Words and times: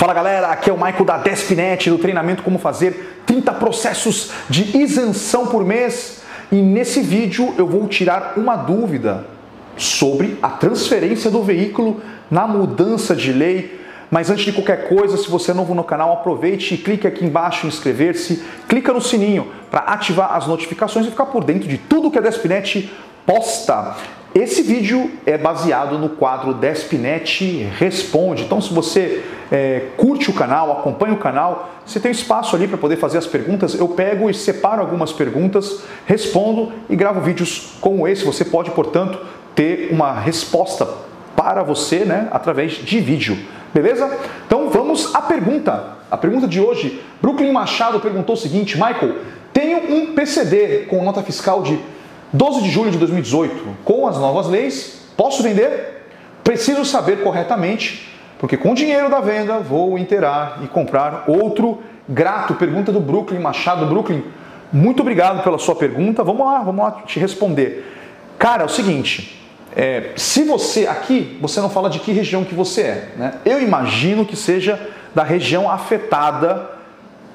Fala 0.00 0.14
galera, 0.14 0.46
aqui 0.46 0.70
é 0.70 0.72
o 0.72 0.82
Michael 0.82 1.04
da 1.04 1.18
Despinet 1.18 1.90
do 1.90 1.98
treinamento 1.98 2.42
Como 2.42 2.58
Fazer 2.58 3.20
30 3.26 3.52
processos 3.52 4.30
de 4.48 4.74
isenção 4.78 5.48
por 5.48 5.62
mês 5.62 6.22
e 6.50 6.54
nesse 6.54 7.02
vídeo 7.02 7.54
eu 7.58 7.66
vou 7.66 7.86
tirar 7.86 8.32
uma 8.38 8.56
dúvida 8.56 9.26
sobre 9.76 10.38
a 10.40 10.48
transferência 10.48 11.30
do 11.30 11.42
veículo 11.42 12.00
na 12.30 12.48
mudança 12.48 13.14
de 13.14 13.30
lei. 13.30 13.78
Mas 14.10 14.30
antes 14.30 14.46
de 14.46 14.54
qualquer 14.54 14.88
coisa, 14.88 15.18
se 15.18 15.28
você 15.28 15.50
é 15.50 15.54
novo 15.54 15.74
no 15.74 15.84
canal, 15.84 16.14
aproveite 16.14 16.76
e 16.76 16.78
clique 16.78 17.06
aqui 17.06 17.22
embaixo 17.22 17.66
em 17.66 17.68
inscrever-se, 17.68 18.42
clica 18.66 18.94
no 18.94 19.02
sininho 19.02 19.52
para 19.70 19.80
ativar 19.80 20.34
as 20.34 20.46
notificações 20.46 21.04
e 21.04 21.10
ficar 21.10 21.26
por 21.26 21.44
dentro 21.44 21.68
de 21.68 21.76
tudo 21.76 22.10
que 22.10 22.16
a 22.16 22.22
Despinet 22.22 22.90
posta. 23.26 23.96
Esse 24.34 24.62
vídeo 24.62 25.10
é 25.26 25.36
baseado 25.36 25.98
no 25.98 26.08
quadro 26.08 26.54
Despinet 26.54 27.68
Responde. 27.78 28.44
Então, 28.44 28.62
se 28.62 28.72
você 28.72 29.22
é, 29.50 29.88
curte 29.96 30.30
o 30.30 30.32
canal, 30.32 30.70
acompanha 30.72 31.12
o 31.12 31.18
canal, 31.18 31.70
você 31.84 31.98
tem 31.98 32.10
espaço 32.10 32.54
ali 32.54 32.68
para 32.68 32.78
poder 32.78 32.96
fazer 32.96 33.18
as 33.18 33.26
perguntas. 33.26 33.74
Eu 33.74 33.88
pego 33.88 34.30
e 34.30 34.34
separo 34.34 34.80
algumas 34.80 35.12
perguntas, 35.12 35.80
respondo 36.06 36.72
e 36.88 36.94
gravo 36.94 37.20
vídeos 37.20 37.72
como 37.80 38.06
esse. 38.06 38.24
Você 38.24 38.44
pode, 38.44 38.70
portanto, 38.70 39.18
ter 39.54 39.88
uma 39.90 40.12
resposta 40.12 40.86
para 41.34 41.62
você 41.62 42.04
né, 42.04 42.28
através 42.30 42.72
de 42.72 43.00
vídeo. 43.00 43.38
Beleza? 43.74 44.10
Então 44.46 44.70
vamos 44.70 45.14
à 45.14 45.22
pergunta. 45.22 45.98
A 46.10 46.16
pergunta 46.16 46.46
de 46.46 46.60
hoje, 46.60 47.00
Brooklyn 47.22 47.52
Machado 47.52 48.00
perguntou 48.00 48.34
o 48.34 48.38
seguinte: 48.38 48.76
Michael, 48.76 49.16
tenho 49.52 49.92
um 49.92 50.14
PCD 50.14 50.86
com 50.88 51.04
nota 51.04 51.22
fiscal 51.22 51.62
de 51.62 51.78
12 52.32 52.62
de 52.62 52.70
julho 52.70 52.90
de 52.90 52.98
2018, 52.98 53.76
com 53.84 54.06
as 54.06 54.16
novas 54.16 54.46
leis, 54.46 55.02
posso 55.16 55.42
vender? 55.42 56.04
Preciso 56.44 56.84
saber 56.84 57.22
corretamente, 57.22 58.08
porque 58.40 58.56
com 58.56 58.72
o 58.72 58.74
dinheiro 58.74 59.10
da 59.10 59.20
venda 59.20 59.58
vou 59.58 59.98
inteirar 59.98 60.60
e 60.64 60.66
comprar 60.66 61.24
outro 61.28 61.82
grato. 62.08 62.54
Pergunta 62.54 62.90
do 62.90 62.98
Brooklyn 62.98 63.38
Machado. 63.38 63.84
Brooklyn, 63.84 64.24
muito 64.72 65.00
obrigado 65.00 65.44
pela 65.44 65.58
sua 65.58 65.76
pergunta. 65.76 66.24
Vamos 66.24 66.46
lá, 66.46 66.60
vamos 66.62 66.82
lá 66.82 66.90
te 67.04 67.20
responder. 67.20 67.86
Cara, 68.38 68.62
é 68.62 68.66
o 68.66 68.68
seguinte, 68.70 69.38
é, 69.76 70.12
se 70.16 70.42
você 70.44 70.86
aqui, 70.86 71.38
você 71.38 71.60
não 71.60 71.68
fala 71.68 71.90
de 71.90 72.00
que 72.00 72.12
região 72.12 72.42
que 72.42 72.54
você 72.54 72.80
é, 72.80 73.08
né? 73.18 73.34
Eu 73.44 73.60
imagino 73.60 74.24
que 74.24 74.34
seja 74.34 74.80
da 75.14 75.22
região 75.22 75.70
afetada 75.70 76.70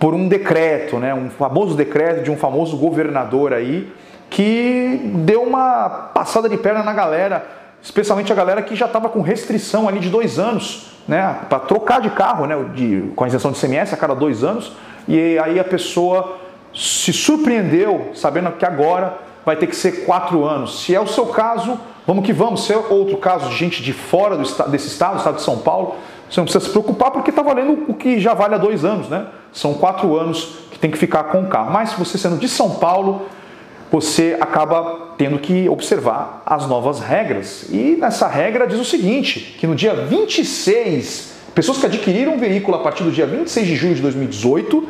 por 0.00 0.14
um 0.14 0.26
decreto, 0.26 0.98
né? 0.98 1.12
Um 1.12 1.28
famoso 1.28 1.76
decreto 1.76 2.24
de 2.24 2.30
um 2.30 2.36
famoso 2.36 2.78
governador 2.78 3.52
aí 3.52 3.92
que 4.30 5.00
deu 5.16 5.42
uma 5.42 6.10
passada 6.14 6.48
de 6.48 6.56
perna 6.56 6.82
na 6.82 6.94
galera, 6.94 7.46
especialmente 7.84 8.32
a 8.32 8.34
galera 8.34 8.62
que 8.62 8.74
já 8.74 8.86
estava 8.86 9.10
com 9.10 9.20
restrição 9.20 9.86
ali 9.86 10.00
de 10.00 10.08
dois 10.08 10.38
anos, 10.38 10.86
né, 11.06 11.40
para 11.50 11.58
trocar 11.60 12.00
de 12.00 12.08
carro, 12.08 12.46
né, 12.46 12.56
de, 12.74 13.12
com 13.14 13.24
a 13.24 13.28
isenção 13.28 13.52
de 13.52 13.60
CMS 13.60 13.92
a 13.92 13.96
cada 13.96 14.14
dois 14.14 14.42
anos, 14.42 14.72
e 15.06 15.38
aí 15.38 15.60
a 15.60 15.64
pessoa 15.64 16.38
se 16.74 17.12
surpreendeu 17.12 18.12
sabendo 18.14 18.50
que 18.52 18.64
agora 18.64 19.18
vai 19.44 19.54
ter 19.56 19.66
que 19.66 19.76
ser 19.76 20.06
quatro 20.06 20.46
anos. 20.46 20.80
Se 20.80 20.94
é 20.94 21.00
o 21.00 21.06
seu 21.06 21.26
caso, 21.26 21.78
vamos 22.06 22.24
que 22.24 22.32
vamos. 22.32 22.64
Se 22.64 22.72
é 22.72 22.76
outro 22.76 23.18
caso 23.18 23.50
de 23.50 23.56
gente 23.56 23.82
de 23.82 23.92
fora 23.92 24.34
do 24.34 24.42
desse 24.70 24.88
estado, 24.88 25.18
estado 25.18 25.36
de 25.36 25.42
São 25.42 25.58
Paulo, 25.58 25.96
você 26.28 26.40
não 26.40 26.46
precisa 26.46 26.64
se 26.64 26.70
preocupar 26.70 27.10
porque 27.10 27.28
está 27.28 27.42
valendo 27.42 27.84
o 27.86 27.92
que 27.92 28.18
já 28.18 28.32
vale 28.32 28.54
há 28.54 28.58
dois 28.58 28.82
anos, 28.82 29.10
né? 29.10 29.26
São 29.52 29.74
quatro 29.74 30.18
anos 30.18 30.56
que 30.70 30.78
tem 30.78 30.90
que 30.90 30.96
ficar 30.96 31.24
com 31.24 31.42
o 31.42 31.48
carro. 31.48 31.70
Mas 31.70 31.90
se 31.90 31.98
você 31.98 32.16
sendo 32.16 32.38
de 32.38 32.48
São 32.48 32.70
Paulo, 32.70 33.26
você 33.90 34.36
acaba 34.40 35.14
tendo 35.16 35.38
que 35.38 35.68
observar 35.68 36.42
as 36.44 36.66
novas 36.66 37.00
regras. 37.00 37.66
E 37.70 37.96
nessa 37.98 38.26
regra 38.26 38.66
diz 38.66 38.80
o 38.80 38.84
seguinte, 38.84 39.56
que 39.58 39.66
no 39.66 39.74
dia 39.74 39.94
26, 39.94 41.34
pessoas 41.54 41.78
que 41.78 41.86
adquiriram 41.86 42.34
um 42.34 42.38
veículo 42.38 42.76
a 42.76 42.80
partir 42.80 43.04
do 43.04 43.12
dia 43.12 43.26
26 43.26 43.66
de 43.66 43.76
julho 43.76 43.94
de 43.94 44.02
2018 44.02 44.88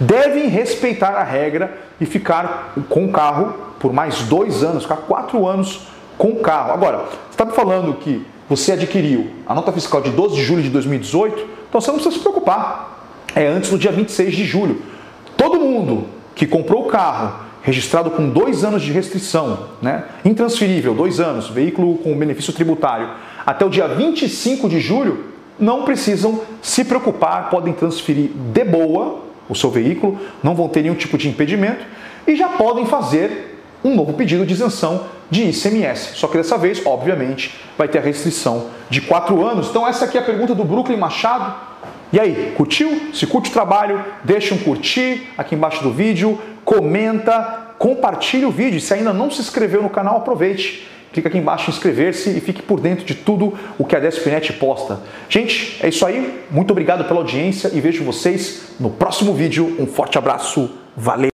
devem 0.00 0.48
respeitar 0.48 1.10
a 1.10 1.22
regra 1.22 1.78
e 2.00 2.06
ficar 2.06 2.74
com 2.88 3.04
o 3.04 3.12
carro 3.12 3.54
por 3.78 3.92
mais 3.92 4.22
dois 4.22 4.62
anos, 4.62 4.82
ficar 4.82 4.96
quatro 4.96 5.46
anos 5.46 5.88
com 6.16 6.28
o 6.28 6.40
carro. 6.40 6.72
Agora, 6.72 6.98
você 6.98 7.30
está 7.30 7.44
me 7.44 7.52
falando 7.52 7.94
que 7.94 8.24
você 8.48 8.72
adquiriu 8.72 9.30
a 9.46 9.54
nota 9.54 9.70
fiscal 9.72 10.00
de 10.00 10.10
12 10.10 10.34
de 10.34 10.42
julho 10.42 10.62
de 10.62 10.70
2018, 10.70 11.46
então 11.68 11.80
você 11.80 11.88
não 11.88 11.96
precisa 11.98 12.16
se 12.16 12.20
preocupar. 12.20 13.06
É 13.34 13.46
antes 13.46 13.70
do 13.70 13.78
dia 13.78 13.92
26 13.92 14.34
de 14.34 14.44
julho. 14.44 14.82
Todo 15.36 15.60
mundo 15.60 16.06
que 16.34 16.46
comprou 16.46 16.86
o 16.86 16.88
carro 16.88 17.49
registrado 17.62 18.10
com 18.10 18.28
dois 18.28 18.64
anos 18.64 18.82
de 18.82 18.92
restrição, 18.92 19.66
né? 19.82 20.04
intransferível, 20.24 20.94
dois 20.94 21.20
anos, 21.20 21.48
veículo 21.48 21.98
com 21.98 22.16
benefício 22.16 22.52
tributário, 22.52 23.10
até 23.44 23.64
o 23.64 23.68
dia 23.68 23.88
25 23.88 24.68
de 24.68 24.80
julho, 24.80 25.26
não 25.58 25.84
precisam 25.84 26.40
se 26.62 26.84
preocupar, 26.84 27.50
podem 27.50 27.72
transferir 27.72 28.30
de 28.30 28.64
boa 28.64 29.20
o 29.48 29.54
seu 29.54 29.70
veículo, 29.70 30.18
não 30.42 30.54
vão 30.54 30.68
ter 30.68 30.82
nenhum 30.82 30.94
tipo 30.94 31.18
de 31.18 31.28
impedimento 31.28 31.84
e 32.26 32.34
já 32.34 32.48
podem 32.48 32.86
fazer 32.86 33.58
um 33.84 33.94
novo 33.94 34.12
pedido 34.12 34.46
de 34.46 34.54
isenção 34.54 35.06
de 35.30 35.44
ICMS. 35.44 36.16
Só 36.16 36.28
que 36.28 36.36
dessa 36.36 36.58
vez, 36.58 36.84
obviamente, 36.84 37.54
vai 37.76 37.88
ter 37.88 37.98
a 37.98 38.02
restrição 38.02 38.66
de 38.88 39.00
quatro 39.00 39.44
anos. 39.46 39.68
Então, 39.68 39.86
essa 39.86 40.04
aqui 40.04 40.18
é 40.18 40.20
a 40.20 40.24
pergunta 40.24 40.54
do 40.54 40.64
Brooklyn 40.64 40.96
Machado. 40.96 41.54
E 42.12 42.18
aí, 42.18 42.52
curtiu? 42.56 43.12
Se 43.14 43.26
curte 43.26 43.50
o 43.50 43.52
trabalho, 43.52 44.04
deixa 44.24 44.54
um 44.54 44.58
curtir 44.58 45.28
aqui 45.38 45.54
embaixo 45.54 45.82
do 45.82 45.90
vídeo, 45.90 46.38
comenta, 46.70 47.74
compartilhe 47.80 48.44
o 48.44 48.50
vídeo. 48.52 48.80
Se 48.80 48.94
ainda 48.94 49.12
não 49.12 49.28
se 49.28 49.40
inscreveu 49.40 49.82
no 49.82 49.90
canal, 49.90 50.18
aproveite. 50.18 50.86
Clica 51.12 51.28
aqui 51.28 51.36
embaixo 51.36 51.68
em 51.68 51.74
inscrever-se 51.74 52.30
e 52.30 52.40
fique 52.40 52.62
por 52.62 52.78
dentro 52.78 53.04
de 53.04 53.16
tudo 53.16 53.58
o 53.76 53.84
que 53.84 53.96
a 53.96 53.98
Despinet 53.98 54.52
posta. 54.52 55.00
Gente, 55.28 55.84
é 55.84 55.88
isso 55.88 56.06
aí. 56.06 56.44
Muito 56.48 56.70
obrigado 56.70 57.04
pela 57.06 57.18
audiência 57.18 57.72
e 57.74 57.80
vejo 57.80 58.04
vocês 58.04 58.76
no 58.78 58.88
próximo 58.88 59.34
vídeo. 59.34 59.76
Um 59.80 59.86
forte 59.86 60.16
abraço. 60.16 60.70
Valeu! 60.96 61.28